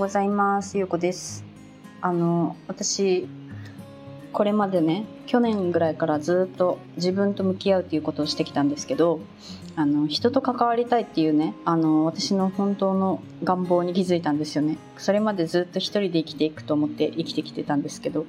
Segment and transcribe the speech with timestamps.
[0.00, 0.78] ございます。
[0.78, 1.44] ゆうこです。
[2.00, 3.28] あの私
[4.32, 9.20] これまでね去年ぐらいからずっと自分と向き合うっていうことをしてきたんですけど
[9.76, 14.78] あの人と関わりたいっていうねあの私の本当の願望に気づいたんですよね。
[14.96, 18.24] それまでずっと一人で生きていくと思って生きてきてたんですけど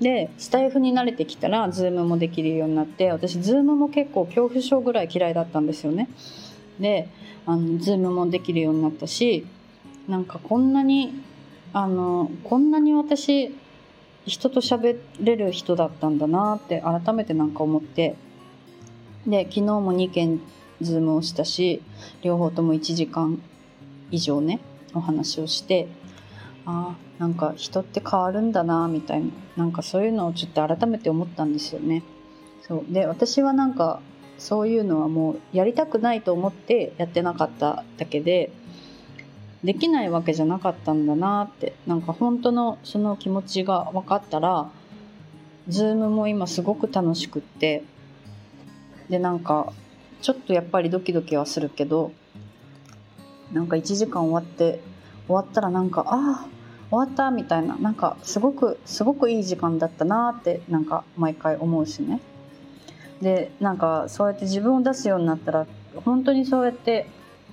[0.00, 6.08] でスタエフに慣れてきたらズームもできるようになって私ズームも結構恐怖症ぐらい嫌いだったんですよね。
[6.78, 7.08] で
[7.46, 9.46] あのズームもできるようになったし
[10.08, 11.12] なんかこんなに
[11.72, 13.54] あのこんなに私
[14.26, 18.16] 人と喋れる人だったんだなって改めてなんか思って
[19.26, 20.40] で昨日も2件
[20.80, 21.82] ズームをしたし
[22.22, 23.40] 両方とも1時間
[24.10, 24.60] 以上ね
[24.94, 25.88] お話をして
[26.66, 29.26] あなんか人って変わるんだなみたいな
[29.56, 32.02] なんかそういうのをちょっと改めて思ったんですよね。
[32.62, 34.00] そうで私はなんか
[34.38, 38.50] そういうのはもうやりたくないと思ってやってなかっただけで
[39.62, 44.70] できないわけじゃなかったんだなってなんか本当のその気持ちが分かったら
[45.68, 47.82] ズームも今すごく楽しくって
[49.08, 49.72] でなんか
[50.20, 52.12] ちょっとやっぱりドキドキはするけど
[53.52, 54.80] なんか1時間終わって
[55.26, 56.54] 終わったらなんかああ
[56.90, 62.20] 終わったみたいななんかすごくすごくいい時間だったなってなんか毎回思うしね。
[63.24, 65.66] でなんかそうやって自分を出すようになったら
[66.04, 67.06] 本当にそうやって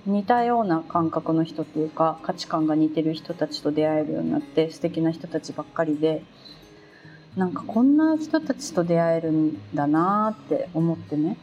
[0.06, 6.24] 似たような感覚の人というか価値観が似てる人たちと出会えるようになって素敵な人たちばっかりで
[7.38, 11.38] なんかこんな人たちと出会えるんだなって思ってね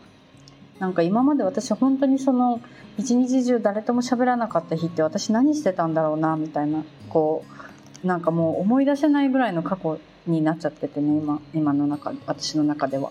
[0.78, 2.60] なんか今まで私本当にその
[2.98, 7.44] 一日中誰とも喋らなかった日って私何してたんだろうなみたいなこ
[8.04, 13.10] うなんかもう思い出せないぐらいの過去になっちゃっててね今今の中私の中では。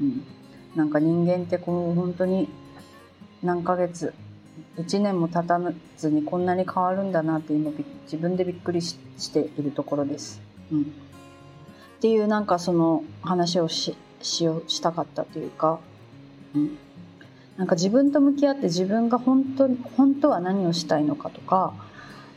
[0.00, 0.24] うん、
[0.74, 2.48] なんか人間ってこう本当に
[3.42, 4.14] 何ヶ月
[4.76, 5.60] 1年も経た
[5.96, 7.70] ずにこんなに変わるんだなって今
[8.04, 8.98] 自分でびっくりし
[9.32, 10.40] ているところです。
[10.72, 10.84] うん、っ
[12.00, 15.78] ていうなんかその話をししよしたかったというか、
[16.54, 16.78] うん、
[17.56, 21.74] なんか自分と向き合って自分が本当本当は何をしたいのかとか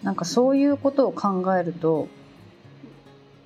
[0.03, 2.07] なんかそういうことを考えると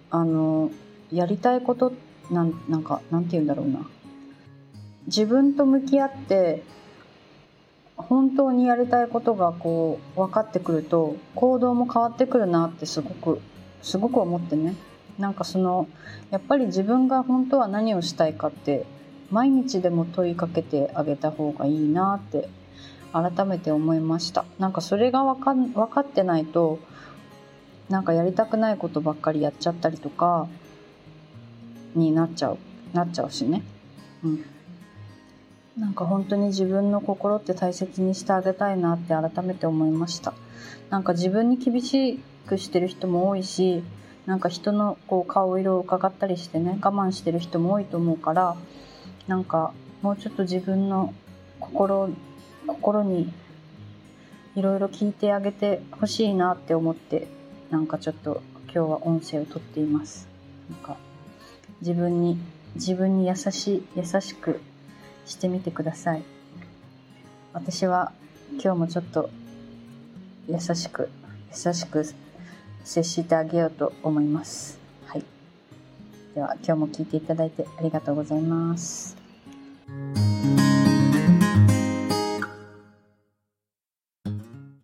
[0.10, 0.72] あの
[1.12, 1.94] やりたいこと
[2.30, 3.88] なんなんかなんて言うんだろうな。
[5.08, 6.64] 自分と向き合って
[7.96, 13.42] 本当にやりたいことがこう分かってくると行動も変わってくるなってすごく
[13.82, 14.76] すごく思ってね。
[15.20, 15.88] なんかその
[16.32, 18.86] やっぱり自分が本当は何をしたいかって
[19.30, 22.50] 毎日でも問いかけてあげた方がいいなって
[23.14, 24.46] 改めて思いました。
[24.58, 26.80] なんかそれが分か分かってないと
[27.90, 30.48] なんかやりたくないことばっかりやっちゃったりとか
[31.94, 32.58] になっちゃう
[32.94, 33.64] なっちゃうしね。
[34.24, 34.46] うん。
[35.78, 40.34] なんか本当に自分の心って大切にしてあげたいなって改めて思いました。
[40.90, 43.84] なんか自分に厳しくしてる人も多いし
[44.26, 48.56] なんか人のこう顔色を伺ったりしてね我慢してる人も多いと思うから
[49.28, 51.14] なんかもうちょっと自分の
[51.60, 52.10] 心
[52.68, 53.32] 心に
[54.56, 57.28] いろいろ聞いてあげてほしいなって思って
[57.70, 60.28] なんかちょっと今日は音声をとっています。
[60.70, 60.98] なんか
[61.80, 62.38] 自分に
[62.76, 64.60] 自分に優しい優しく
[65.26, 66.24] してみてください。
[67.54, 68.12] 私は
[68.54, 69.30] 今日もちょっと
[70.48, 71.10] 優しく
[71.52, 72.06] 優しく
[72.84, 74.80] 接してあげようと思います。
[75.06, 75.24] はい。
[76.34, 79.18] では今日も聞いていただいてありがとうございます。